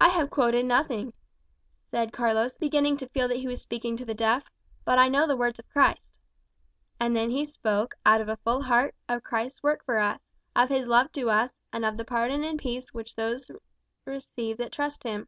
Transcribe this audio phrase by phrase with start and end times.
[0.00, 1.12] "I have quoted nothing,"
[1.90, 4.44] said Carlos, beginning to feel that he was speaking to the deaf;
[4.84, 6.08] "but I know the words of Christ."
[7.00, 10.24] And then he spoke, out of a full heart, of Christ's work for us,
[10.54, 13.50] of his love to us, and of the pardon and peace which those
[14.06, 15.26] receive that trust him.